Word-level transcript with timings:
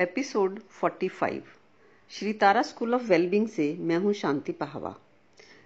Episode 0.00 0.60
45 0.84 1.40
Shri 2.10 2.32
Tara 2.32 2.62
school 2.62 2.94
of 2.94 3.02
wellbeing 3.02 3.48
से 3.48 3.76
मैं 3.80 3.96
हूँ 3.96 4.12
शांति 4.12 4.52
पहावा। 4.52 4.96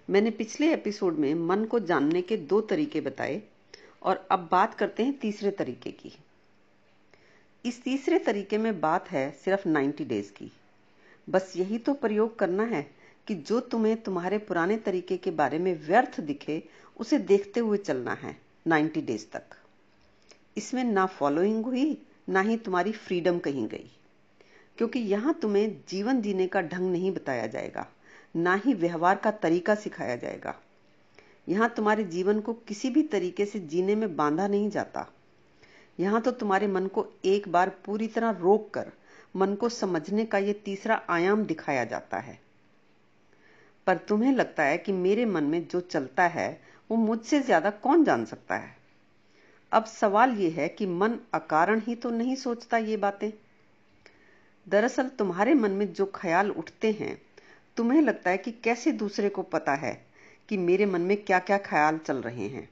मैंने 0.09 0.31
पिछले 0.31 0.73
एपिसोड 0.73 1.15
में 1.15 1.35
मन 1.35 1.65
को 1.65 1.79
जानने 1.79 2.21
के 2.21 2.37
दो 2.37 2.61
तरीके 2.61 3.01
बताए 3.01 3.41
और 4.03 4.27
अब 4.31 4.49
बात 4.51 4.73
करते 4.73 5.03
हैं 5.03 5.19
तीसरे 5.19 5.51
तरीके 5.51 5.91
की। 5.91 6.17
इस 7.65 7.83
तीसरे 7.83 8.19
तरीके 8.19 8.57
में 8.57 8.81
बात 8.81 9.11
है 9.11 9.31
सिर्फ़ 9.31 9.67
90 9.67 10.05
डेज़ 10.05 10.31
की। 10.31 10.51
बस 11.29 11.53
यही 11.55 11.77
तो 11.77 11.93
प्रयोग 11.93 12.39
करना 12.39 12.63
है 12.63 12.91
कि 13.27 13.35
जो 13.35 13.59
तुम्हें 13.59 14.01
तुम्हारे 14.01 14.37
पुराने 14.37 14.77
तरीके 14.77 15.17
के 15.17 15.31
बारे 15.31 15.59
में 15.59 15.87
व्यर्थ 15.87 16.19
दिखे, 16.21 16.63
उसे 16.99 17.17
देखते 17.17 17.59
हुए 17.59 17.77
चलना 17.77 18.13
है 18.13 18.41
90 18.67 19.01
डेज़ 19.01 19.25
तक। 19.27 19.43
इसमें 20.57 20.83
ना 20.83 21.05
फॉलोइंग 21.05 21.65
हुई, 21.65 22.01
ना 22.29 22.41
ही 22.41 22.57
तुम्हारी 22.57 22.91
फ्रीडम 22.91 23.39
कहीं 23.39 23.67
गई। 23.67 23.91
क्योंकि 24.77 24.99
यहाँ 25.01 25.33
तुम्हें 25.33 25.69
जीवन 25.89 26.21
जीने 26.21 26.47
का 26.47 26.61
ढंग 26.61 26.91
नहीं 26.91 27.11
बताया 27.11 27.47
जाएगा, 27.47 27.87
ना 28.35 28.53
ही 28.55 28.73
व्यवहार 28.73 29.15
का 29.15 29.31
तरीका 29.33 29.75
सिखाया 29.75 30.15
जाएगा। 30.15 30.55
यहाँ 31.49 31.73
तुम्हारे 31.75 32.03
जीवन 32.03 32.39
को 32.39 32.53
किसी 32.67 32.89
भी 32.89 33.03
तरीके 33.03 33.45
से 33.45 33.59
जीने 33.59 33.95
में 33.95 34.15
बांधा 34.15 34.47
नहीं 34.47 34.69
जाता। 34.69 35.07
यहाँ 35.99 36.21
तो 36.21 36.31
तुम्हारे 36.31 36.67
मन 36.67 36.87
को 36.87 37.05
एक 37.25 37.47
बार 37.49 37.69
पूरी 37.85 38.07
तरह 38.07 38.37
रोक 38.41 38.69
कर 38.69 38.91
मन 39.35 39.53
को 39.55 39.69
समझने 39.69 40.25
का 40.25 40.37
यह 40.37 40.61
तीसरा 40.65 41.01
आयाम 41.09 41.43
दिखाया 41.45 41.83
जाता 41.85 42.17
है। 42.17 42.39
पर 43.87 43.97
तुम्हें 43.99 44.31
लगता 44.33 44.63
है 44.63 44.77
कि 44.77 44.91
मेरे 44.91 45.25
मन 45.25 45.43
में 45.43 45.67
जो 45.67 45.79
चलता 45.81 46.23
है, 46.23 46.49
वो 46.89 46.97
मुझसे 46.97 47.39
ज़्यादा 47.39 47.69
कौन 47.69 48.03
जान 48.03 48.25
सकता 48.25 48.55
है? 48.55 48.75
अब 49.71 49.85
सवाल 49.85 50.31
यह 50.31 50.55
है 50.57 50.67
कि 50.69 50.85
मन 50.85 51.17
अकारण 51.33 51.81
ही 51.87 51.95
तो 51.95 52.09
नहीं 52.09 52.35
सोचता 52.35 52.77
ये 52.77 52.97
बातें। 52.97 53.31
दरअसल 54.69 55.07
तुम्हारे 55.07 55.53
मन 55.53 55.71
में 55.71 55.93
जो 55.93 56.05
ख्याल 56.05 56.51
उठते 56.51 56.91
हैं, 56.91 57.21
तुम्हें 57.77 58.01
लगता 58.01 58.29
है 58.29 58.37
कि 58.37 58.51
कैसे 58.51 58.91
दूसरे 58.91 59.29
को 59.29 59.41
पता 59.41 59.73
है 59.73 60.05
कि 60.49 60.57
मेरे 60.57 60.85
मन 60.85 61.01
में 61.01 61.17
क्या 61.17 61.39
क्या 61.39 61.57
ख्याल 61.57 61.97
चल 61.97 62.17
रहे 62.17 62.47
हैं? 62.47 62.69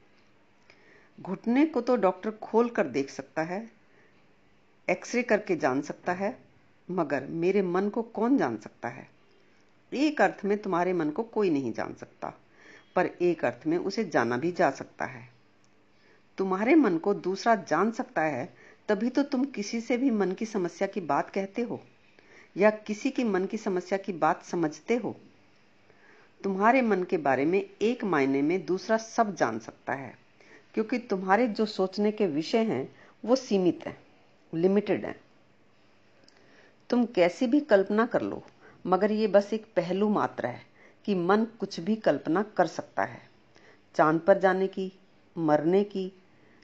घुटने 1.21 1.65
को 1.65 1.81
तो 1.81 1.95
डॉक्टर 1.95 2.31
खोल 2.31 2.69
कर 2.69 2.87
देख 2.87 3.09
सकता 3.09 3.41
है, 3.41 3.71
एक्सरे 4.89 5.23
करके 5.23 5.55
जान 5.55 5.81
सकता 5.81 6.11
है, 6.11 6.39
मगर 6.91 7.25
मेरे 7.25 7.61
मन 7.61 7.89
को 7.89 8.01
कौन 8.01 8.37
जान 8.37 8.57
सकता 8.57 8.87
है? 8.87 9.09
एक 9.93 10.21
अर्थ 10.21 10.45
में 10.45 10.57
तुम्हारे 10.57 10.93
मन 10.93 11.09
को 11.09 11.23
कोई 11.23 11.49
नहीं 11.49 11.73
जान 11.73 11.93
सकता, 11.93 12.33
पर 12.95 13.05
एक 13.05 13.45
अर्थ 13.45 13.67
में 13.67 13.77
उसे 13.77 14.03
जाना 14.03 14.37
भी 14.37 14.51
जा 14.51 14.71
सकता 14.71 15.05
है। 15.05 15.29
तुम्हारे 16.37 16.75
मन 16.75 16.97
को 16.97 17.13
दूसरा 17.13 17.55
जान 17.55 17.91
सकता 17.91 18.21
है 18.21 18.62
तभी 18.87 19.09
तो 19.09 19.23
तुम 19.23 19.45
किसी 19.45 19.81
से 19.81 19.97
भी 19.97 20.11
मन 20.11 20.31
की 20.31 20.45
समस्या 20.45 20.87
की 20.87 21.01
बात 21.01 21.29
कहते 21.29 21.61
हो, 21.61 21.83
या 22.57 22.69
किसी 22.69 23.09
की 23.09 23.23
मन 23.23 23.45
की 23.45 23.57
समस्या 23.57 23.97
की 23.97 24.13
बात 24.13 24.43
समझते 24.43 24.95
हो। 24.95 25.15
तुम्हारे 26.43 26.81
मन 26.81 27.03
के 27.03 27.17
बारे 27.17 27.45
में 27.45 27.69
एक 27.81 28.03
मायने 28.03 28.41
में 28.41 28.65
दूसरा 28.65 28.97
सब 28.97 29.35
जान 29.35 29.59
सकता 29.59 29.93
है, 29.93 30.17
क्योंकि 30.73 30.97
तुम्हारे 30.97 31.47
जो 31.47 31.65
सोचने 31.65 32.11
के 32.11 32.27
विषय 32.27 32.63
हैं, 32.63 32.95
वो 33.25 33.35
सीमित 33.35 33.79
हैं 33.85 33.97
लिमिटेड 34.53 35.05
हैं। 35.05 35.19
तुम 36.89 37.05
कैसी 37.05 37.47
भी 37.47 37.59
कल्पना 37.59 38.05
कर 38.05 38.21
लो, 38.21 38.43
मगर 38.87 39.11
ये 39.11 39.27
बस 39.27 39.53
एक 39.53 39.65
पहलू 39.75 40.09
मात्र 40.09 40.45
है 40.45 40.61
कि 41.05 41.15
मन 41.15 41.45
कुछ 41.45 41.79
भी 41.79 41.95
कल्पना 41.95 42.43
कर 42.43 42.67
सकता 42.67 43.03
है। 43.03 43.21
चाँद 43.95 44.19
पर 44.19 44.39
जाने 44.39 44.67
की, 44.67 44.91
मरने 45.37 45.83
की, 45.83 46.11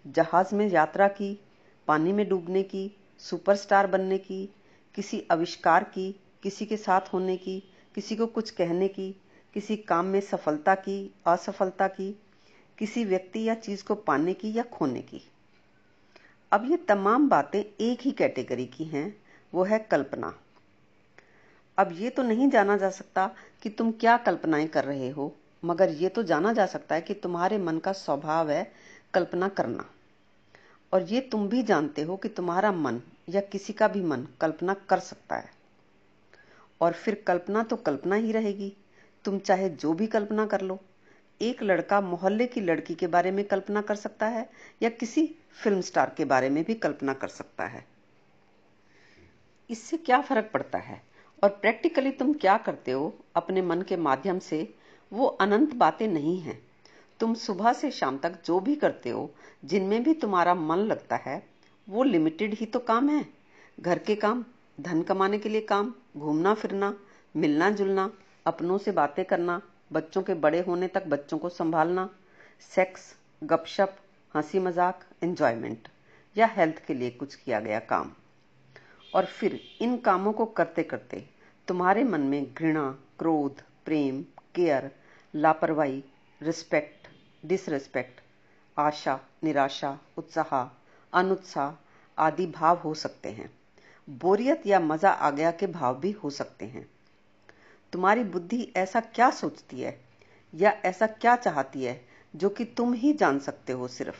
जहाज़ 0.07 0.55
में 0.55 0.67
यात्रा 0.69 1.07
की 1.07 1.39
पानी 1.89 2.13
में 2.13 2.29
डूबने 2.29 2.63
की, 2.63 2.97
सुपरस्टार 3.19 3.87
बनने 3.87 4.17
की, 4.17 4.49
किसी 4.95 5.27
आविष्कार 5.31 5.83
की, 5.83 6.19
किसी 6.43 6.65
के 6.65 6.77
साथ 6.77 7.01
होने 7.13 7.37
की, 7.37 7.63
किसी 7.95 8.15
को 8.15 8.25
कुछ 8.25 8.49
कहने 8.49 8.87
की, 8.87 9.15
किसी 9.53 9.77
काम 9.77 10.05
में 10.05 10.21
सफलता 10.21 10.75
की, 10.75 11.13
असफलता 11.27 11.87
की, 11.87 12.19
किसी 12.77 13.05
व्यक्ति 13.05 13.49
या 13.49 13.53
चीज़ 13.53 13.83
को 13.83 13.95
पाने 13.95 14.33
की 14.33 14.53
या 14.53 14.63
खोने 14.63 15.01
की। 15.01 15.21
अब 16.51 16.71
ये 16.71 16.77
तमाम 16.77 17.29
बातें 17.29 17.63
एक 17.81 17.99
ही 18.01 18.11
कैटेगरी 18.11 18.65
की 18.65 18.83
हैं, 18.83 19.21
वो 19.53 19.63
है 19.63 19.79
कल्पना। 19.79 20.39
अब 21.77 21.89
ये 21.93 22.09
तो 22.09 22.23
नहीं 22.23 22.49
जाना 22.49 22.77
जा 22.77 22.89
सकता 22.89 23.31
कि 23.61 23.69
तुम 23.69 23.91
क्या 23.91 24.17
कल्पनाएँ 24.17 24.67
कर 24.67 24.83
रहे 24.83 25.09
हो, 25.09 25.35
मगर 25.65 25.89
ये 25.89 26.09
तो 26.09 26.23
जाना 26.23 26.53
जा 26.53 26.65
सकता 26.65 26.95
है 26.95 27.01
कि 27.01 27.13
तुम्हारे 27.13 27.57
मन 27.57 27.77
का 27.77 27.91
स्वभाव 27.91 28.51
है 28.51 28.71
कल्पना 29.13 29.47
करना। 29.47 29.89
और 30.93 31.03
ये 31.03 31.21
तुम 31.21 31.49
भी 31.49 31.63
जानते 31.63 32.01
हो 32.01 32.17
कि 32.17 32.29
तुम्हारा 32.29 32.71
मन 32.71 33.01
या 33.29 33.41
किसी 33.41 33.73
का 33.73 33.87
भी 33.87 34.01
मन 34.01 34.27
कल्पना 34.41 34.73
कर 34.73 34.99
सकता 34.99 35.35
है। 35.35 35.51
और 36.81 36.93
फिर 36.93 37.23
कल्पना 37.27 37.63
तो 37.63 37.75
कल्पना 37.75 38.15
ही 38.15 38.31
रहेगी। 38.31 38.77
तुम 39.25 39.39
चाहे 39.39 39.69
जो 39.69 39.93
भी 39.93 40.07
कल्पना 40.07 40.45
कर 40.45 40.61
लो, 40.61 40.79
एक 41.41 41.63
लड़का 41.63 42.01
मोहल्ले 42.01 42.47
की 42.47 42.61
लड़की 42.61 42.95
के 42.95 43.07
बारे 43.07 43.31
में 43.31 43.45
कल्पना 43.45 43.81
कर 43.81 43.95
सकता 43.95 44.27
है 44.27 44.49
या 44.81 44.89
किसी 44.89 45.35
फ़िल्म 45.63 45.81
स्टार 45.81 46.13
के 46.17 46.25
बारे 46.25 46.49
में 46.49 46.63
भी 46.63 46.73
कल्पना 46.73 47.13
कर 47.13 47.27
सकता 47.27 47.65
है। 47.65 47.85
इससे 49.69 49.97
क्या 49.97 50.21
फ़र्क 50.21 50.49
पड़ता 50.53 50.77
है? 50.77 51.03
और 51.43 51.49
प्रैक्टिकली 51.49 52.11
तुम 52.11 52.33
क्या 52.33 52.57
करते 52.57 52.91
हो 52.91 53.19
अपने 53.35 53.61
मन 53.61 53.81
के 53.81 53.97
माध्यम 53.97 54.39
से, 54.39 54.75
वो 55.13 55.25
अनंत 55.25 55.73
बातें 55.73 56.07
नहीं 56.07 56.39
हैं। 56.39 56.68
तुम 57.19 57.33
सुबह 57.33 57.73
से 57.73 57.91
शाम 57.91 58.17
तक 58.17 58.33
जो 58.45 58.59
भी 58.59 58.75
करते 58.75 59.09
हो, 59.09 59.33
जिनमें 59.65 60.03
भी 60.03 60.13
तुम्हारा 60.13 60.55
मन 60.55 60.77
लगता 60.77 61.15
है, 61.15 61.43
वो 61.87 62.03
लिमिटेड 62.03 62.53
ही 62.53 62.65
तो 62.65 62.79
काम 62.79 63.09
है। 63.09 63.25
घर 63.79 63.99
के 63.99 64.15
काम, 64.15 64.45
धन 64.81 65.01
कमाने 65.01 65.37
के 65.37 65.49
लिए 65.49 65.61
काम, 65.61 65.93
घूमना 66.17 66.53
फिरना, 66.53 66.93
मिलना 67.35 67.69
जुलना, 67.69 68.11
अपनों 68.45 68.77
से 68.77 68.91
बातें 68.91 69.25
करना, 69.25 69.61
बच्चों 69.93 70.21
के 70.21 70.33
बड़े 70.33 70.59
होने 70.59 70.87
तक 70.87 71.07
बच्चों 71.07 71.37
को 71.37 71.49
संभालना 71.49 72.09
सेक्स 72.75 73.15
गपशप 73.43 73.95
हँसी 74.35 74.59
मज़ाक 74.59 75.03
एंजॉयमेंट 75.23 75.87
या 76.35 76.45
हेल्थ 76.47 76.85
के 76.85 76.93
लिए 76.93 77.09
कुछ 77.09 77.35
किया 77.35 77.59
गया 77.59 77.79
काम। 77.79 78.11
और 79.13 79.25
फिर 79.25 79.59
इन 79.81 79.97
कामों 79.97 80.33
को 80.33 80.45
करते 80.45 80.83
करते 80.83 81.25
तुम्हारे 81.67 82.03
मन 82.03 82.21
में 82.21 82.53
घृणा, 82.53 82.89
क्रोध, 83.19 83.61
प्रेम 83.85 84.21
केयर 84.55 84.91
लापरवाही 85.33 86.03
रिस्पेक्ट 86.41 86.98
डिसरेस्पेक्ट 87.45 88.21
आशा, 88.77 89.19
निराशा, 89.43 89.99
उत्साह, 90.17 90.63
अनुत्साह 91.13 91.75
आदि 92.17 92.47
भाव 92.47 92.77
हो 92.77 92.93
सकते 92.93 93.29
हैं। 93.29 93.49
बोरियत 94.09 94.67
या 94.67 94.79
मज़ा 94.79 95.09
आ 95.09 95.31
गया 95.31 95.51
के 95.51 95.67
भाव 95.67 95.99
भी 95.99 96.11
हो 96.11 96.29
सकते 96.29 96.65
हैं। 96.65 96.89
तुम्हारी 97.93 98.23
बुद्धि 98.23 98.73
ऐसा 98.75 98.99
क्या 98.99 99.29
सोचती 99.31 99.81
है 99.81 100.01
या 100.53 100.71
ऐसा 100.71 101.07
क्या 101.07 101.35
चाहती 101.35 101.83
है 101.83 102.05
जो 102.35 102.49
कि 102.49 102.65
तुम 102.65 102.93
ही 102.93 103.13
जान 103.13 103.39
सकते 103.39 103.73
हो 103.73 103.87
सिर्फ़? 103.87 104.17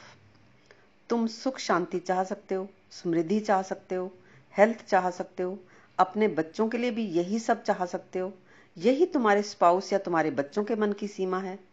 तुम 1.10 1.28
सुख 1.28 1.58
शांति 1.58 2.00
चाह 2.00 2.24
सकते 2.24 2.56
हो, 2.56 2.70
समृद्धि 2.92 3.40
चाह 3.40 3.62
सकते 3.62 3.96
हो 3.96 4.12
हेल्थ 4.58 4.86
चाह 4.86 5.10
सकते 5.10 5.44
हो, 5.44 5.60
अपने 6.00 6.28
बच्चों 6.28 6.70
के 6.70 6.78
लिए 6.78 6.92
भी 6.92 7.06
यही 7.06 7.40
सब 7.40 7.64
चाह 7.64 7.86
सकते 7.86 8.20
हो। 8.20 8.34
यही 8.78 9.06
तुम्हारे 9.06 9.42
स्पाउस 9.44 9.94
या 9.94 10.00
तुम्हारे 10.00 10.32
बच्चों 10.32 10.64
के 10.64 10.76
मन 10.76 10.94
की 10.94 11.08
सीमा 11.08 11.40
है। 11.40 11.69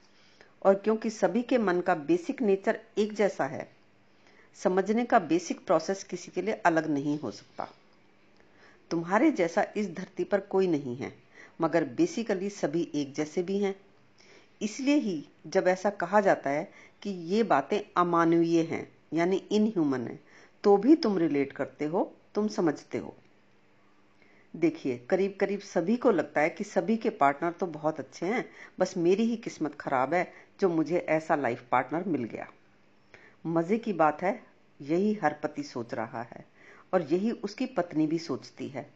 और 0.62 0.74
क्योंकि 0.74 1.10
सभी 1.10 1.42
के 1.42 1.58
मन 1.58 1.80
का 1.80 1.94
बेसिक 1.94 2.42
नेचर 2.42 2.80
एक 2.98 3.12
जैसा 3.12 3.44
है, 3.44 3.68
समझने 4.58 5.04
का 5.04 5.18
बेसिक 5.18 5.64
प्रोसेस 5.66 6.04
किसी 6.04 6.30
के 6.30 6.42
लिए 6.42 6.54
अलग 6.66 6.86
नहीं 6.86 7.18
हो 7.18 7.30
सकता। 7.30 7.68
तुम्हारे 8.90 9.30
जैसा 9.30 9.64
इस 9.76 9.94
धरती 9.94 10.24
पर 10.24 10.40
कोई 10.40 10.66
नहीं 10.66 10.96
है, 10.96 11.12
मगर 11.60 11.84
बेसिकली 11.96 12.50
सभी 12.50 12.88
एक 12.94 13.14
जैसे 13.14 13.42
भी 13.42 13.58
हैं। 13.58 13.74
इसलिए 14.60 14.94
ही 14.94 15.24
जब 15.46 15.68
ऐसा 15.68 15.90
कहा 15.90 16.20
जाता 16.20 16.50
है 16.50 16.70
कि 17.02 17.10
ये 17.10 17.42
बातें 17.42 17.80
अमानवीय 17.96 18.60
हैं, 18.62 18.88
यानी 19.14 19.36
इनह्यूमन 19.36 20.00
है 20.00 20.18
तो 20.64 20.76
भी 20.76 20.94
तुम 20.96 21.18
रिलेट 21.18 21.52
करते 21.52 21.84
हो, 21.84 22.12
तुम 22.34 22.48
समझते 22.48 22.98
हो। 22.98 23.14
देखिए 24.56 24.96
करीब 25.10 25.36
करीब 25.40 25.60
सभी 25.60 25.96
को 25.96 26.10
लगता 26.10 26.40
है 26.40 26.50
कि 26.50 26.64
सभी 26.64 26.96
के 26.96 27.10
पार्टनर 27.10 27.50
तो 27.50 27.66
बहुत 27.66 27.98
अच्छे 28.00 28.26
हैं, 28.26 28.44
बस 28.78 28.96
मेरी 28.96 29.24
ही 29.24 29.36
किस्मत 29.36 29.74
खराब 29.74 30.14
है 30.14 30.32
जो 30.60 30.68
मुझे 30.68 30.98
ऐसा 30.98 31.36
लाइफ 31.36 31.64
पार्टनर 31.72 32.04
मिल 32.04 32.24
गया। 32.24 32.46
मज़े 33.46 33.78
की 33.78 33.92
बात 33.92 34.22
है, 34.22 34.42
यही 34.80 35.14
हर 35.14 35.32
पति 35.32 35.62
सोच 35.62 35.94
रहा 35.94 36.22
है 36.22 36.44
और 36.94 37.02
यही 37.02 37.30
उसकी 37.30 37.66
पत्नी 37.66 38.06
भी 38.06 38.18
सोचती 38.18 38.68
है। 38.68 38.90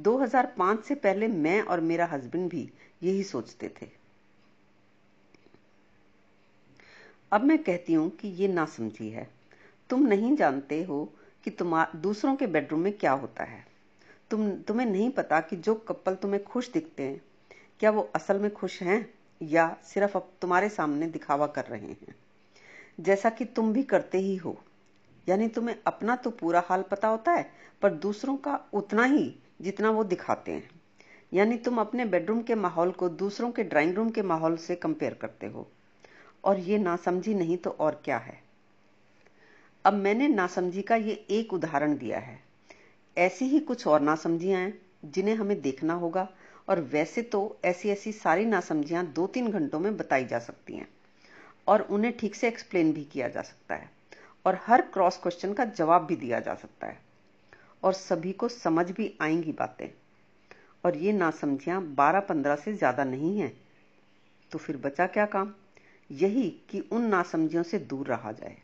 2005 0.00 0.82
से 0.84 0.94
पहले 0.94 1.28
मैं 1.28 1.60
और 1.62 1.80
मेरा 1.80 2.06
हस्बैंड 2.06 2.50
भी 2.50 2.70
यही 3.02 3.22
सोचते 3.22 3.68
थे। 3.82 3.88
अब 7.32 7.44
मैं 7.44 7.62
कहती 7.62 7.92
हूँ 7.92 8.10
कि 8.10 8.28
ये 8.28 8.48
ना 8.48 8.64
समझी 8.66 9.10
है। 9.10 9.28
तुम 9.90 10.06
नहीं 10.06 10.36
जानते 10.36 10.82
हो 10.82 11.04
कि 11.44 11.50
तुम 11.50 11.84
दूसरों 11.96 12.36
के 12.36 12.46
बेडरूम 12.46 12.80
में 12.80 12.92
क्या 12.92 13.12
होता 13.12 13.44
है। 13.44 13.69
तुम, 14.30 14.52
तुम्हें 14.52 14.86
नहीं 14.86 15.10
पता 15.10 15.40
कि 15.40 15.56
जो 15.56 15.74
कपल 15.74 16.14
तुम्हें 16.14 16.44
खुश 16.44 16.72
दिखते 16.72 17.02
हैं, 17.02 17.22
क्या 17.80 17.90
वो 17.90 18.10
असल 18.14 18.38
में 18.38 18.52
खुश 18.52 18.82
हैं 18.82 19.14
या 19.42 19.76
सिर्फ़ 19.84 20.18
अब 20.18 20.32
तुम्हारे 20.40 20.68
सामने 20.68 21.06
दिखावा 21.06 21.46
कर 21.46 21.64
रहे 21.64 21.86
हैं? 21.86 22.14
जैसा 23.00 23.30
कि 23.30 23.44
तुम 23.44 23.72
भी 23.72 23.82
करते 23.82 24.18
ही 24.18 24.36
हो। 24.36 24.62
यानी 25.28 25.48
तुम्हें 25.48 25.76
अपना 25.86 26.16
तो 26.16 26.30
पूरा 26.30 26.62
हाल 26.66 26.82
पता 26.82 27.08
होता 27.08 27.32
है, 27.32 27.52
पर 27.82 27.90
दूसरों 27.90 28.36
का 28.36 28.60
उतना 28.72 29.04
ही 29.04 29.36
जितना 29.60 29.90
वो 29.90 30.04
दिखाते 30.04 30.52
हैं। 30.52 30.70
यानी 31.32 31.56
तुम 31.56 31.80
अपने 31.80 32.04
बेडरूम 32.04 32.42
के 32.42 32.54
माहौल 32.54 32.90
को 32.90 33.08
दूसरों 33.08 33.50
के 33.50 33.64
ड्राइंग 33.64 33.94
रूम 33.94 34.10
के 34.10 34.22
माहौल 34.22 34.56
से 34.56 34.76
कंपेयर 34.76 35.14
करते 35.14 35.46
हो। 35.46 35.70
और 36.44 36.58
ये 36.58 36.78
नासमझी 36.78 37.34
नहीं 37.34 37.56
तो 37.56 37.70
और 37.70 38.02
क्या 38.04 38.18
है? 38.18 38.42
अब 39.84 39.92
मैंने 39.92 40.28
नासमझी 40.28 40.82
का 40.82 40.96
ये 40.96 41.26
एक 41.30 41.52
उदाहरण 41.52 41.96
दिया 41.96 42.18
है। 42.18 42.49
ऐसी 43.20 43.44
ही 43.44 43.60
कुछ 43.60 43.86
और 43.86 44.00
नासमझियाँ 44.00 44.60
हैं 44.60 44.80
जिन्हें 45.04 45.34
हमें 45.34 45.60
देखना 45.62 45.94
होगा, 45.94 46.28
और 46.68 46.80
वैसे 46.82 47.22
तो 47.22 47.60
ऐसी 47.64 47.88
ऐसी 47.88 48.12
सारी 48.12 48.44
नासमझियाँ 48.44 49.04
दो 49.06 49.26
तीन 49.26 49.50
घंटों 49.50 49.80
में 49.80 49.96
बताई 49.96 50.24
जा 50.24 50.38
सकती 50.38 50.76
हैं, 50.76 50.88
और 51.68 51.80
उन्हें 51.82 52.16
ठीक 52.18 52.34
से 52.34 52.48
एक्सप्लेन 52.48 52.92
भी 52.92 53.04
किया 53.04 53.28
जा 53.28 53.42
सकता 53.42 53.74
है, 53.74 53.90
और 54.44 54.58
हर 54.62 54.82
क्रॉस 54.82 55.16
क्वेश्चन 55.16 55.52
का 55.52 55.64
जवाब 55.64 56.06
भी 56.06 56.16
दिया 56.16 56.40
जा 56.40 56.54
सकता 56.54 56.86
है, 56.86 56.98
और 57.82 57.92
सभी 57.92 58.32
को 58.32 58.48
समझ 58.48 58.90
भी 58.90 59.12
आएँगी 59.22 59.52
बातें, 59.52 59.88
और 60.84 60.96
ये 60.96 61.12
नासमझियाँ 61.12 61.82
बारह 61.94 62.20
पंद्रह 62.20 62.56
से 62.56 62.72
ज़्यादा 62.72 63.04
नहीं 63.04 63.38
है 63.38 63.52
तो 64.50 64.58
फिर 64.58 64.76
बचा 64.76 65.06
क्या 65.06 65.24
काम? 65.26 65.52
यही 66.10 66.48
कि 66.70 66.80
उन 66.92 67.02
नासमझियों 67.02 67.62
से 67.62 67.78
दूर 67.80 68.06
रहा 68.06 68.32
जाए। 68.32 68.56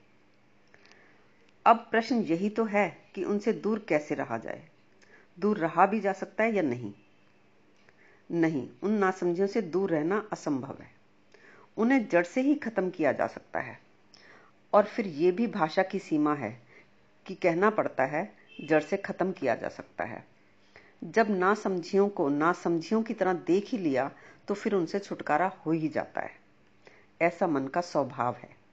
अब 1.66 1.88
प्रश्न 1.90 2.16
यही 2.16 2.50
तो 2.50 2.64
है 2.64 2.98
कि 3.14 3.24
उनसे 3.24 3.52
दूर 3.52 3.86
कैसे 3.88 4.14
रहा 4.14 4.38
जाए? 4.38 4.68
दूर 5.38 5.58
रहा 5.58 5.86
भी 5.86 6.00
जा 6.00 6.12
सकता 6.12 6.44
है 6.44 6.54
या 6.54 6.62
नहीं? 6.62 6.94
नहीं, 8.30 8.68
उन 8.82 8.92
नासमझियों 8.92 9.48
से 9.48 9.62
दूर 9.62 9.90
रहना 9.90 10.28
असंभव 10.32 10.76
है। 10.80 10.90
उन्हें 11.76 12.08
जड़ 12.08 12.24
से 12.24 12.40
ही 12.40 12.54
खत्म 12.54 12.90
किया 12.90 13.12
जा 13.12 13.26
सकता 13.26 13.60
है। 13.60 13.80
और 14.72 14.84
फिर 14.84 15.06
यह 15.06 15.32
भी 15.32 15.46
भाषा 15.46 15.82
की 15.82 15.98
सीमा 15.98 16.34
है 16.34 16.62
कि 17.26 17.34
कहना 17.34 17.70
पड़ता 17.70 18.04
है, 18.04 18.36
जड़ 18.64 18.82
से 18.82 18.96
खत्म 18.96 19.32
किया 19.32 19.54
जा 19.54 19.68
सकता 19.68 20.04
है। 20.04 20.24
जब 21.04 21.30
नासमझियों 21.30 22.08
को 22.08 22.28
नासमझियों 22.28 23.02
की 23.02 23.14
तरह 23.14 23.32
देख 23.32 23.68
ही 23.68 23.78
लिया 23.78 24.10
तो 24.48 24.54
फिर 24.54 24.74
उनसे 24.74 24.98
छुटकारा 24.98 25.46
हो 25.46 25.70
ही 25.72 25.88
जाता 25.88 26.20
है। 26.20 26.30
ऐसा 27.22 27.46
मन 27.46 27.66
का 27.66 27.80
स्वभाव 27.80 28.34
है। 28.34 28.65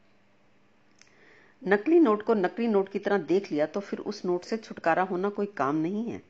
नकली 1.63 1.99
नोट 1.99 2.23
को 2.23 2.33
नकली 2.33 2.67
नोट 2.67 2.89
की 2.89 2.99
तरह 2.99 3.17
देख 3.17 3.51
लिया 3.51 3.65
तो 3.65 3.79
फिर 3.79 3.99
उस 3.99 4.23
नोट 4.25 4.43
से 4.43 4.57
छुटकारा 4.57 5.03
होना 5.03 5.29
कोई 5.29 5.45
काम 5.57 5.75
नहीं 5.75 6.03
है। 6.05 6.21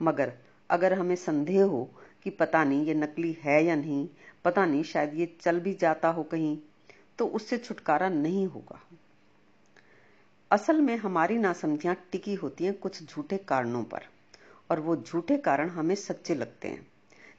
मगर 0.00 0.32
अगर 0.70 0.92
हमें 0.92 1.14
संदेह 1.16 1.62
हो 1.62 1.84
कि 2.22 2.30
पता 2.30 2.62
नहीं 2.64 2.86
ये 2.86 2.94
नकली 2.94 3.36
है 3.42 3.62
या 3.64 3.74
नहीं, 3.76 4.08
पता 4.44 4.64
नहीं 4.66 4.82
शायद 4.82 5.14
ये 5.14 5.26
चल 5.40 5.60
भी 5.60 5.74
जाता 5.74 6.08
हो 6.08 6.22
कहीं 6.22 6.56
तो 7.18 7.26
उससे 7.26 7.58
छुटकारा 7.58 8.08
नहीं 8.08 8.46
होगा। 8.46 8.80
असल 10.50 10.80
में 10.80 10.96
हमारी 10.96 11.38
नासमझियाँ 11.38 11.94
टिकी 12.12 12.34
होती 12.34 12.64
हैं 12.64 12.74
कुछ 12.74 13.02
झूठे 13.04 13.36
कारणों 13.38 13.82
पर, 13.84 14.02
और 14.70 14.80
वो 14.80 14.96
झूठे 14.96 15.36
कारण 15.36 15.68
हमें 15.68 15.94
सच्चे 15.94 16.34
लगते 16.34 16.68
हैं। 16.68 16.86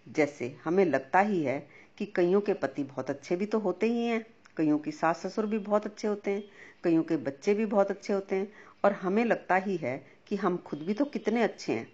जैसे 0.07 0.55
हमें 0.63 0.85
लगता 0.85 1.19
ही 1.19 1.43
है 1.43 1.59
कि 1.97 2.05
कईयों 2.05 2.41
के 2.41 2.53
पति 2.53 2.83
बहुत 2.83 3.09
अच्छे 3.09 3.35
भी 3.35 3.45
तो 3.45 3.59
होते 3.59 3.87
ही 3.87 4.05
हैं। 4.05 4.25
कईयों 4.57 4.77
की 4.79 4.91
सास 4.91 5.25
ससुर 5.25 5.45
भी 5.45 5.57
बहुत 5.57 5.85
अच्छे 5.85 6.07
होते 6.07 6.31
हैं, 6.31 6.43
कईयों 6.83 7.03
के 7.03 7.17
बच्चे 7.17 7.53
भी 7.53 7.65
बहुत 7.65 7.91
अच्छे 7.91 8.13
होते 8.13 8.35
हैं, 8.35 8.53
और 8.83 8.91
हमें 8.91 9.25
लगता 9.25 9.55
ही 9.55 9.77
है 9.77 10.07
कि 10.27 10.35
हम 10.35 10.57
खुद 10.57 10.79
भी 10.79 10.93
तो 10.93 11.05
कितने 11.05 11.43
अच्छे 11.43 11.73
हैं। 11.73 11.87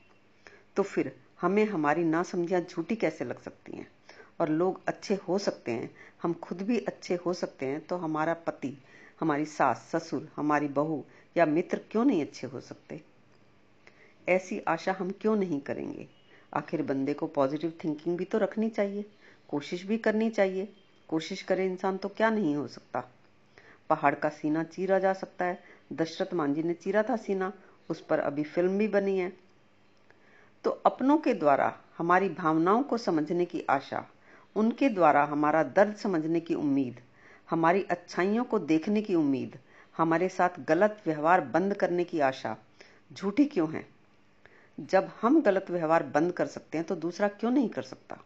तो 0.75 0.83
फिर 0.83 1.15
हमें 1.41 1.65
हमारी 1.65 2.03
नासमझियाँ 2.03 2.61
झूठी 2.61 2.95
कैसे 2.95 3.25
लग 3.25 3.41
सकती 3.41 3.77
हैं? 3.77 3.87
और 4.39 4.49
लोग 4.49 4.81
अच्छे 4.87 5.15
हो 5.15 5.37
सकते 5.37 5.71
हैं, 5.71 5.95
हम 6.21 6.33
खुद 6.33 6.61
भी 6.61 6.79
अच्छे 6.79 7.15
हो 7.15 7.33
सकते 7.33 7.65
हैं 7.65 7.81
तो 7.81 7.97
हमारा 7.97 8.33
पति, 8.33 8.77
हमारी 9.19 9.45
सास 9.45 9.89
ससुर, 9.95 10.31
हमारी 10.35 10.67
बहू 10.67 11.05
या 11.37 11.45
मित्र 11.45 11.81
क्यों 11.91 12.05
नहीं 12.05 12.21
अच्छे 12.21 12.47
हो 12.47 12.61
सकते? 12.61 13.01
ऐसी 14.29 14.59
आशा 14.59 14.95
हम 14.99 15.11
क्यों 15.11 15.35
नहीं 15.35 15.61
करेंगे? 15.61 16.07
आखिर 16.53 16.81
बंदे 16.81 17.13
को 17.13 17.27
पॉजिटिव 17.27 17.73
थिंकिंग 17.83 18.17
भी 18.17 18.25
तो 18.25 18.37
रखनी 18.37 18.69
चाहिए, 18.69 19.05
कोशिश 19.47 19.83
भी 19.83 19.97
करनी 19.97 20.29
चाहिए 20.29 20.73
कोशिश 21.11 21.41
करे 21.41 21.65
इंसान 21.65 21.97
तो 21.97 22.09
क्या 22.09 22.29
नहीं 22.29 22.55
हो 22.55 22.67
सकता? 22.67 23.03
पहाड़ 23.89 24.15
का 24.15 24.29
सीना 24.29 24.63
चीरा 24.63 24.99
जा 24.99 25.13
सकता 25.13 25.45
है। 25.45 25.63
दशरथ 25.93 26.33
मांझी 26.33 26.63
ने 26.63 26.73
चीरा 26.73 27.03
था 27.03 27.15
सीना। 27.15 27.53
उस 27.89 28.01
पर 28.01 28.19
अभी 28.19 28.43
फ़िल्म 28.43 28.77
भी 28.77 28.87
बनी 28.87 29.17
है। 29.17 29.33
तो 30.63 30.71
अपनों 30.71 31.17
के 31.17 31.33
द्वारा 31.33 31.77
हमारी 31.97 32.29
भावनाओं 32.29 32.83
को 32.83 32.97
समझने 32.97 33.45
की 33.45 33.65
आशा, 33.69 34.05
उनके 34.55 34.89
द्वारा 34.89 35.23
हमारा 35.23 35.63
दर्द 35.63 35.95
समझने 35.95 36.39
की 36.39 36.55
उम्मीद, 36.55 36.99
हमारी 37.49 37.83
अच्छाइयों 37.83 38.43
को 38.43 38.59
देखने 38.59 39.01
की 39.01 39.15
उम्मीद, 39.15 39.59
हमारे 39.97 40.29
साथ 40.29 40.49
गलत 40.59 41.01
व्यवहार 41.05 41.41
बंद 41.41 41.73
करने 41.73 42.03
की 42.03 42.19
आशा, 42.19 42.57
झूठी 43.13 43.45
क्यों 43.45 43.73
है? 43.73 43.87
जब 44.79 45.11
हम 45.21 45.41
गलत 45.41 45.65
व्यवहार 45.69 46.03
बंद 46.03 46.31
कर 46.31 46.45
सकते 46.45 46.77
हैं 46.77 46.87
तो 46.87 46.95
दूसरा 46.95 47.27
क्यों 47.27 47.51
नहीं 47.51 47.69
कर 47.69 47.81
सकता? 47.81 48.19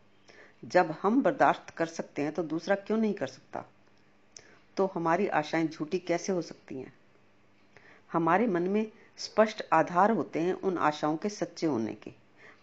जब 0.65 0.95
हम 1.01 1.21
बर्दाश्त 1.21 1.69
कर 1.69 1.85
सकते 1.85 2.21
हैं 2.21 2.31
तो 2.31 2.43
दूसरा 2.43 2.75
क्यों 2.75 2.97
नहीं 2.97 3.13
कर 3.13 3.27
सकता? 3.27 3.65
तो 4.77 4.91
हमारी 4.93 5.27
आशाएँ 5.27 5.67
झूठी 5.67 5.99
कैसे 5.99 6.31
हो 6.31 6.41
सकती 6.41 6.75
हैं? 6.75 6.93
हमारे 8.13 8.47
मन 8.47 8.61
में 8.61 8.91
स्पष्ट 9.17 9.65
आधार 9.73 10.11
होते 10.11 10.39
हैं 10.39 10.53
उन 10.53 10.77
आशाओं 10.77 11.17
के 11.17 11.29
सच्चे 11.29 11.67
होने 11.67 11.93
के। 11.93 12.11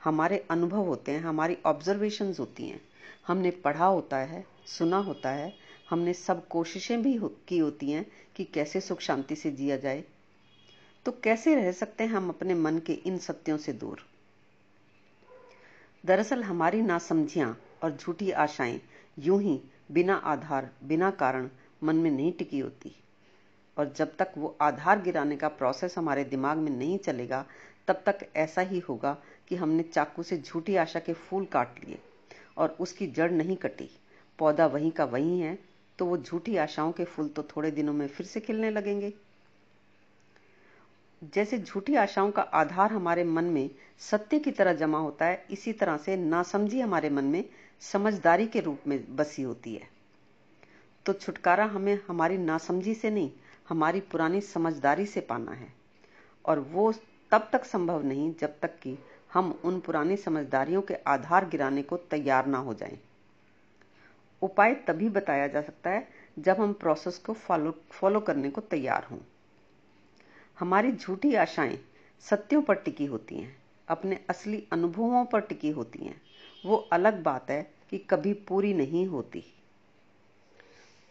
हमारे 0.05 0.47
अनुभव 0.51 0.85
होते 0.85 1.13
हैं, 1.13 1.21
हमारी 1.21 1.59
ऑब्जर्वेशंस 1.67 2.41
होती 2.41 2.69
हैं। 2.69 2.81
हमने 3.27 3.51
पढ़ा 3.51 3.87
होता 3.87 4.17
है, 4.17 4.47
सुना 4.67 4.97
होता 4.97 5.31
है, 5.31 5.55
हमने 5.91 6.15
सब 6.15 6.49
कोशिशें 6.49 7.03
भी 7.03 7.21
की 7.23 7.59
होती 7.59 7.91
हैं 7.91 8.07
कि 8.37 8.45
कैसे 8.45 8.81
सुख 8.81 9.01
शांति 9.01 9.37
से 9.37 9.51
जिया 9.51 9.77
जाए। 9.77 10.05
तो 11.05 11.13
कैसे 11.13 11.55
रह 11.55 11.73
सकते 11.73 12.05
हैं 12.05 12.11
हम 12.11 12.29
अपने 12.29 12.55
मन 12.55 12.79
के 12.79 12.93
इन 12.93 13.19
सत्यों 13.19 13.59
से 13.59 13.73
दूर? 13.73 14.07
दरअसल 16.07 16.43
हमारी 16.43 16.83
नासमझियाँ 16.83 17.61
और 17.83 17.97
झूठी 17.97 18.31
आशाएँ 18.31 18.81
यूँ 19.19 19.41
ही 19.43 19.61
बिना 19.93 20.15
आधार, 20.15 20.71
बिना 20.85 21.11
कारण 21.11 21.49
मन 21.83 21.97
में 21.97 22.11
नहीं 22.11 22.33
टिकी 22.33 22.59
होती। 22.59 22.95
और 23.77 23.93
जब 23.97 24.17
तक 24.17 24.33
वो 24.39 24.57
आधार 24.61 25.01
गिराने 25.03 25.37
का 25.37 25.49
प्रोसेस 25.49 25.97
हमारे 25.99 26.25
दिमाग 26.25 26.59
में 26.59 26.71
नहीं 26.71 26.99
चलेगा, 26.99 27.45
तब 27.89 28.03
तक 28.07 28.27
ऐसा 28.37 28.61
ही 28.63 28.79
होगा 28.79 29.17
कि 29.49 29.57
हमने 29.57 29.83
चाकू 29.83 30.23
से 30.23 30.39
झूठी 30.39 30.77
आशा 30.77 31.01
के 31.01 31.13
फूल 31.13 31.45
काट 31.45 31.85
लिए 31.85 31.99
और 32.57 32.77
उसकी 32.81 33.07
जड़ 33.07 33.31
नहीं 33.31 33.57
कटी। 33.57 33.89
पौधा 34.39 34.67
वहीं 34.67 34.91
का 34.91 35.05
वहीं 35.05 35.41
है 35.41 35.59
तो 35.99 36.07
वो 36.07 36.17
झूठी 36.19 36.57
आशाओं 36.57 36.93
के 36.93 37.05
फूल 37.05 37.29
तो 37.29 37.43
थोड़े 37.47 37.71
दिनों 37.71 37.93
में 37.93 38.07
फिर 38.07 38.27
से 38.27 38.41
खिलने 38.41 38.71
लगेंगे। 38.71 39.13
जैसे 41.23 41.59
झूठी 41.59 41.95
आशाओं 41.95 42.31
का 42.31 42.43
आधार 42.43 42.93
हमारे 42.93 43.25
मन 43.25 43.45
में 43.45 43.71
सत्य 43.99 44.39
की 44.39 44.51
तरह 44.51 44.73
जमा 44.73 44.99
होता 44.99 45.25
है, 45.25 45.47
इसी 45.51 45.73
तरह 45.73 45.97
से 45.97 46.17
नासमझी 46.17 46.81
हमारे 46.81 47.11
मन 47.11 47.25
में 47.25 47.45
समझदारी 47.81 48.47
के 48.47 48.61
रूप 48.61 48.81
में 48.87 49.17
बसी 49.17 49.43
होती 49.43 49.75
है। 49.75 49.89
तो 51.07 51.13
छुटकारा 51.13 51.65
हमें 51.65 51.99
हमारी 52.09 52.39
नासमझी 52.39 52.95
से 52.95 53.11
नहीं, 53.11 53.31
हमारी 53.69 54.01
पुरानी 54.01 54.41
समझदारी 54.41 55.07
से 55.07 55.21
पाना 55.21 55.53
है। 55.53 55.73
और 56.45 56.59
वो 56.59 56.93
तब 57.31 57.49
तक 57.53 57.65
संभव 57.65 58.03
नहीं 58.03 58.35
जब 58.41 58.61
तक 58.61 58.79
कि 58.79 58.99
हम 59.33 59.61
उन 59.65 59.81
पुरानी 59.81 60.17
समझदारियों 60.17 60.83
के 60.83 60.95
आधार 60.95 61.49
गिराने 61.49 61.83
को 61.83 61.97
तैयार 61.97 62.47
ना 62.47 62.59
हो 62.59 62.75
जाएँ। 62.75 62.99
उपाय 64.43 64.75
तभी 64.75 65.09
बताया 65.09 65.47
जा 65.47 65.63
सकता 65.63 65.91
है 65.91 66.09
जब 66.39 66.57
हम 66.61 66.73
प्रोसेस 66.73 67.19
को 67.19 67.33
फॉलो 67.33 67.75
फॉलो 67.91 68.21
करने 68.21 68.51
को 68.51 68.61
तैयार 68.61 69.05
हों। 69.11 69.19
हमारी 70.59 70.93
झूठी 70.93 71.35
आशाएँ 71.35 71.79
सत्यों 72.21 72.63
पर 72.63 72.75
टिकी 72.75 73.07
होती 73.07 73.35
हैं, 73.35 73.57
अपने 73.89 74.19
असली 74.31 74.65
अनुभवों 74.73 75.25
पर 75.25 75.41
टिकी 75.41 75.71
होती 75.71 76.05
हैं। 76.05 76.21
वो 76.67 76.77
अलग 76.77 77.23
बात 77.23 77.51
है 77.51 77.71
कि 77.91 77.99
कभी 77.99 78.33
पूरी 78.33 78.75
नहीं 78.75 79.07
होती। 79.07 79.45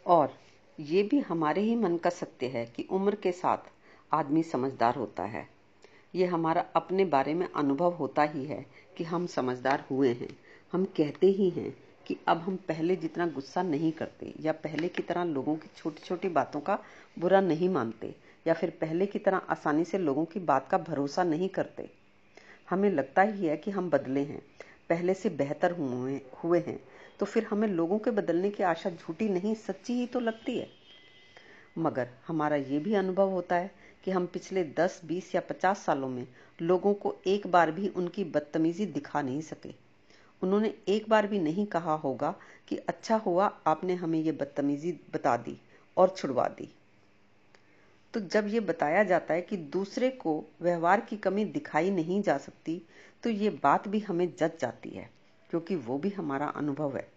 और 0.07 0.37
ये 0.79 1.03
भी 1.03 1.19
हमारे 1.19 1.61
ही 1.61 1.75
मन 1.75 1.97
का 1.97 2.09
सत्य 2.09 2.45
है 2.45 2.65
कि 2.65 2.87
उम्र 2.91 3.15
के 3.15 3.31
साथ 3.31 3.57
आदमी 4.13 4.43
समझदार 4.43 4.95
होता 4.95 5.23
है। 5.23 5.49
ये 6.15 6.25
हमारा 6.25 6.65
अपने 6.75 7.05
बारे 7.05 7.33
में 7.33 7.47
अनुभव 7.55 7.93
होता 7.93 8.23
ही 8.23 8.45
है 8.45 8.65
कि 8.97 9.03
हम 9.03 9.27
समझदार 9.27 9.85
हुए 9.91 10.13
हैं। 10.13 10.37
हम 10.71 10.85
कहते 10.85 11.27
ही 11.27 11.49
हैं 11.49 11.77
कि 12.07 12.17
अब 12.27 12.37
हम 12.37 12.55
पहले 12.55 12.95
जितना 12.95 13.27
गुस्सा 13.27 13.61
नहीं 13.63 13.91
करते 13.91 14.33
या 14.39 14.51
पहले 14.51 14.87
की 14.87 15.03
तरह 15.03 15.23
लोगों 15.23 15.55
की 15.55 15.69
छोटी 15.77 16.01
छोटी 16.03 16.29
बातों 16.29 16.59
का 16.59 16.79
बुरा 17.19 17.41
नहीं 17.41 17.69
मानते 17.69 18.15
या 18.45 18.53
फिर 18.53 18.69
पहले 18.81 19.05
की 19.05 19.19
तरह 19.19 19.41
आसानी 19.49 19.85
से 19.85 19.97
लोगों 19.97 20.25
की 20.25 20.39
बात 20.39 20.67
का 20.67 20.77
भरोसा 20.79 21.23
नहीं 21.23 21.49
करते। 21.49 21.89
हमें 22.69 22.89
लगता 22.89 23.21
ही 23.21 23.45
है 23.45 23.57
कि 23.57 23.71
हम 23.71 23.89
बदले 23.89 24.21
हैं 24.23 24.41
पहले 24.89 25.13
से 25.13 25.29
बेहतर 25.29 25.71
हुए 25.71 26.19
हुए 26.43 26.59
हैं 26.59 26.79
तो 27.19 27.25
फिर 27.25 27.45
हमें 27.49 27.67
लोगों 27.67 27.99
के 27.99 28.11
बदलने 28.11 28.49
की 28.49 28.63
आशा 28.63 28.89
झूठी 28.89 29.29
नहीं 29.29 29.53
सच्ची 29.57 29.93
ही 29.93 30.05
तो 30.05 30.19
लगती 30.19 30.57
है। 30.59 30.67
मगर 31.77 32.07
हमारा 32.27 32.55
ये 32.55 32.79
भी 32.79 32.93
अनुभव 32.93 33.29
होता 33.29 33.55
है 33.55 33.71
कि 34.03 34.11
हम 34.11 34.25
पिछले 34.25 34.63
10, 34.79 35.01
20 35.05 35.33
या 35.35 35.41
50 35.41 35.85
सालों 35.85 36.09
में 36.09 36.27
लोगों 36.61 36.93
को 36.93 37.15
एक 37.27 37.47
बार 37.47 37.71
भी 37.71 37.87
उनकी 37.87 38.23
बदतमीजी 38.23 38.85
दिखा 38.85 39.21
नहीं 39.21 39.41
सके। 39.41 39.73
उन्होंने 40.41 40.73
एक 40.87 41.09
बार 41.09 41.27
भी 41.27 41.39
नहीं 41.39 41.65
कहा 41.65 41.93
होगा 41.93 42.33
कि 42.67 42.77
अच्छा 42.77 43.15
हुआ 43.15 43.45
आपने 43.67 43.93
हमें 43.93 44.19
ये 44.19 44.31
बदतमीजी 44.31 44.91
बता 45.13 45.35
दी 45.37 45.57
और 45.97 46.13
छुड़वा 46.17 46.47
दी। 46.47 46.69
तो 48.13 48.19
जब 48.19 48.47
ये 48.47 48.59
बताया 48.59 49.03
जाता 49.03 49.33
है 49.33 49.41
कि 49.41 49.57
दूसरे 49.57 50.09
को 50.09 50.43
व्यवहार 50.61 51.01
की 51.01 51.17
कमी 51.17 51.45
दिखाई 51.45 51.89
नहीं 51.89 52.21
जा 52.21 52.37
सकती 52.37 52.81
तो 53.23 53.29
ये 53.29 53.49
बात 53.63 53.87
भी 53.87 53.99
हमें 53.99 54.27
जच 54.35 54.59
जाती 54.61 54.89
है, 54.89 55.09
क्योंकि 55.49 55.75
वो 55.75 55.97
भी 55.97 56.09
हमारा 56.09 56.47
अनुभव 56.47 56.95
है। 56.97 57.07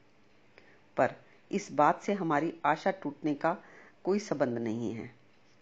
पर 0.96 1.14
इस 1.50 1.68
बात 1.72 2.02
से 2.02 2.12
हमारी 2.12 2.52
आशा 2.64 2.90
टूटने 2.92 3.34
का 3.34 3.56
कोई 4.04 4.18
संबंध 4.18 4.58
नहीं 4.58 4.92
है, 4.92 5.10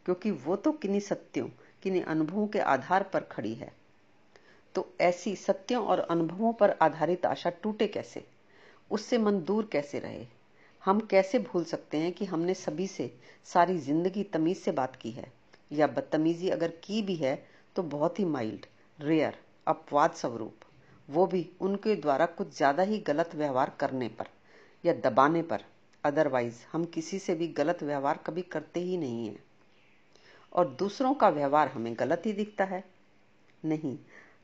क्योंकि 0.07 0.31
वो 0.31 0.57
तो 0.57 0.73
किन्हीं 0.73 1.01
सत्यों, 1.01 1.49
किन्हीं 1.83 2.03
अनुभवों 2.03 2.47
के 2.47 2.59
आधार 2.59 3.03
पर 3.03 3.21
खड़ी 3.23 3.55
है। 3.55 3.73
तो 4.75 4.87
ऐसी 5.01 5.35
सत्यों 5.37 5.85
और 5.87 6.01
अनुभवों 6.01 6.53
पर 6.53 6.71
आधारित 6.83 7.27
आशा 7.27 7.51
टूटे 7.53 7.87
कैसे? 7.87 8.25
उससे 8.91 9.19
मन 9.19 9.41
दूर 9.41 9.69
कैसे 9.73 9.99
रहे? 9.99 10.27
हम 10.83 11.01
कैसे 11.01 11.39
भूल 11.39 11.65
सकते 11.65 11.97
हैं 11.97 12.13
कि 12.13 12.25
हमने 12.25 12.55
सभी 12.55 12.87
से 12.87 13.11
सारी 13.45 13.79
ज़िंदगी 13.79 14.23
तमीज 14.25 14.57
से 14.57 14.73
बात 14.73 14.97
की 14.97 15.11
है? 15.11 15.33
या 15.73 15.87
बदतमीजी 15.87 16.49
अगर 16.49 16.71
की 16.85 17.03
भी 17.03 17.15
है 17.17 17.35
तो 17.77 17.83
बहुत 17.83 18.19
ही 18.19 18.25
माइल्ड 18.25 18.67
रेयर 18.99 19.39
अपवाद 19.67 20.13
स्वरूप। 20.13 20.65
वो 21.09 21.27
भी 21.27 21.49
उनके 21.61 21.95
द्वारा 21.97 22.27
कुछ 22.27 22.57
ज़्यादा 22.57 22.83
ही 22.83 22.99
गलत 22.99 23.35
व्यवहार 23.35 23.73
करने 23.81 24.09
पर 24.09 24.29
या 24.85 24.93
दबाने 25.05 25.43
पर। 25.43 25.65
अदरवाइज़ 26.05 26.61
हम 26.73 26.85
किसी 26.85 27.19
से 27.19 27.35
भी 27.35 27.47
गलत 27.49 27.83
व्यवहार 27.83 28.19
कभी 28.27 28.43
करते 28.43 28.81
ही 28.81 28.97
नहीं 28.97 29.27
है। 29.29 29.37
और 30.53 30.69
दूसरों 30.79 31.15
का 31.15 31.29
व्यवहार 31.29 31.69
हमें 31.69 31.95
गलत 31.99 32.23
ही 32.27 32.33
दिखता 32.33 32.65
है? 32.65 32.85
नहीं, 33.65 33.97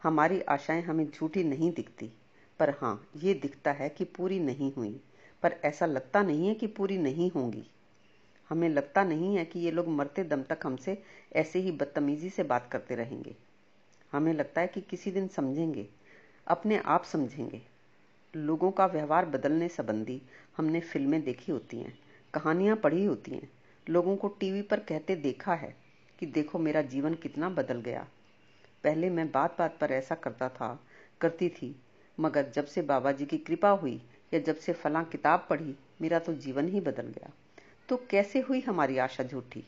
हमारी 0.02 0.40
आशाएँ 0.40 0.82
हमें 0.82 1.06
झूठी 1.10 1.44
नहीं 1.44 1.72
दिखती। 1.72 2.10
पर 2.60 2.70
हाँ 2.70 3.08
ये 3.16 3.34
दिखता 3.34 3.72
है 3.72 3.88
कि 3.88 4.04
पूरी 4.04 4.38
नहीं 4.40 4.72
हुई। 4.72 5.00
पर 5.42 5.52
ऐसा 5.64 5.86
लगता 5.86 6.22
नहीं 6.22 6.48
है 6.48 6.54
कि 6.54 6.66
पूरी 6.66 6.98
नहीं 6.98 7.30
होंगी। 7.30 7.64
हमें 8.48 8.68
लगता 8.68 9.04
नहीं 9.04 9.36
है 9.36 9.44
कि 9.44 9.60
ये 9.60 9.70
लोग 9.70 9.88
मरते 9.88 10.24
दम 10.24 10.42
तक 10.42 10.58
हमसे 10.64 11.02
ऐसे 11.32 11.58
ही 11.58 11.72
बदतमीजी 11.72 12.30
से 12.30 12.42
बात 12.42 12.68
करते 12.72 12.94
रहेंगे। 12.94 13.36
हमें 14.12 14.32
लगता 14.34 14.60
है 14.60 14.66
कि 14.66 14.80
किसी 14.80 15.10
दिन 15.10 15.28
समझेंगे, 15.28 15.88
अपने 16.46 16.78
आप 16.78 17.04
समझेंगे। 17.04 17.62
लोगों 18.36 18.70
का 18.70 18.86
व्यवहार 18.86 19.26
बदलने 19.26 19.68
संबंधी 19.68 20.22
हमने 20.56 20.80
फ़िल्में 20.80 21.22
देखी 21.22 21.52
होती 21.52 21.76
हैं, 21.76 21.98
कहानियाँ 22.34 22.76
पढ़ी 22.76 23.04
होती 23.04 23.30
हैं। 23.30 23.50
लोगों 23.88 24.16
को 24.16 24.28
टीवी 24.28 24.62
पर 24.62 24.80
कहते 24.80 25.16
देखा 25.16 25.54
है 25.54 25.76
कि 26.18 26.26
देखो 26.26 26.58
मेरा 26.58 26.82
जीवन 26.82 27.14
कितना 27.14 27.48
बदल 27.48 27.80
गया। 27.80 28.06
पहले 28.84 29.10
मैं 29.10 29.30
बात 29.32 29.58
बात 29.58 29.78
पर 29.80 29.90
ऐसा 29.90 30.14
करता 30.14 30.48
था, 30.48 30.84
करती 31.20 31.48
थी, 31.48 31.82
मगर 32.20 32.50
जब 32.50 32.66
से 32.66 32.82
बाबा 32.82 33.12
जी 33.12 33.26
की 33.26 33.38
कृपा 33.38 33.70
हुई 33.70 34.02
या 34.34 34.40
जब 34.40 34.56
से 34.56 34.72
फला 34.72 35.02
किताब 35.02 35.46
पढ़ी, 35.50 35.74
मेरा 36.00 36.18
तो 36.18 36.34
जीवन 36.34 36.68
ही 36.68 36.80
बदल 36.80 37.06
गया। 37.06 37.30
तो 37.88 37.96
कैसे 38.10 38.40
हुई 38.40 38.60
हमारी 38.60 38.98
आशा 38.98 39.24
झूठी? 39.24 39.64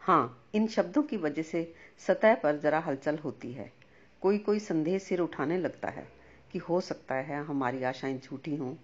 हाँ 0.00 0.48
इन 0.54 0.68
शब्दों 0.68 1.02
की 1.02 1.16
वजह 1.16 1.42
से 1.42 1.74
सतह 1.98 2.34
पर 2.34 2.56
जरा 2.56 2.78
हलचल 2.78 3.18
होती 3.18 3.52
है। 3.52 3.72
कोई 4.20 4.38
कोई 4.38 4.58
संदेह 4.58 4.98
सिर 4.98 5.20
उठाने 5.20 5.58
लगता 5.58 5.88
है 5.88 6.08
कि 6.52 6.58
हो 6.58 6.80
सकता 6.80 7.14
है 7.14 7.44
हमारी 7.44 7.82
आशाएँ 7.82 8.18
झूठी 8.18 8.56
हों। 8.56 8.74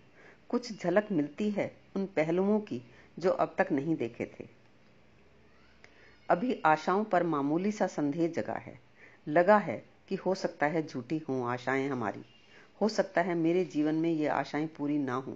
कुछ 0.49 0.83
झलक 0.83 1.09
मिलती 1.13 1.51
है 1.51 1.77
उन 1.97 2.07
पहलुओं 2.07 2.61
की 2.61 2.83
जो 3.19 3.31
अब 3.31 3.55
तक 3.59 3.69
नहीं 3.73 3.97
देखे 3.97 4.27
थे। 4.27 4.49
अभी 6.31 6.63
आशाओं 6.65 7.05
पर 7.05 7.23
मामूली 7.23 7.73
सा 7.73 7.87
संदेह 7.87 8.29
जगा 8.29 8.55
है। 8.55 8.81
लगा 9.29 9.59
है 9.59 9.85
कि 10.09 10.15
हो 10.15 10.35
सकता 10.35 10.67
है 10.67 10.87
झूठी 10.87 11.19
हों 11.19 11.49
आशाएँ 11.49 11.89
हमारी। 11.89 12.25
हो 12.83 12.89
सकता 12.89 13.21
है 13.21 13.35
मेरे 13.35 13.65
जीवन 13.65 13.95
में 13.95 14.11
ये 14.11 14.27
आशाएँ 14.27 14.67
पूरी 14.67 14.99
ना 14.99 15.15
हों। 15.15 15.35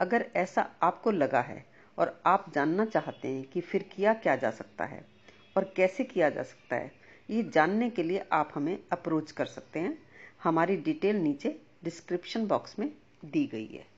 अगर 0.00 0.26
ऐसा 0.36 0.70
आपको 0.82 1.10
लगा 1.10 1.40
है 1.40 1.64
और 1.98 2.22
आप 2.26 2.52
जानना 2.54 2.84
चाहते 2.84 3.28
हैं 3.28 3.44
कि 3.44 3.60
फिर 3.60 3.82
किया 3.82 4.14
क्या 4.14 4.36
जा 4.36 4.50
सकता 4.50 4.84
है 4.84 5.04
और 5.56 5.72
कैसे 5.76 6.04
किया 6.04 6.30
जा 6.30 6.42
सकता 6.42 6.76
है, 6.76 6.92
ये 7.30 7.42
जानने 7.42 7.90
के 7.90 8.02
लिए 8.02 8.24
आप 8.32 8.52
हमें 8.54 8.78
अप्रोच 8.92 9.32
कर 9.32 9.46
सकते 9.46 9.80
हैं। 9.80 9.98
हमारी 10.42 10.76
डिटेल 10.76 11.16
नीचे 11.16 11.60
डिस्क्रिप्शन 11.84 12.46
बॉक्स 12.46 12.78
में 12.78 12.92
दी 13.24 13.46
गई 13.46 13.66
है। 13.66 13.89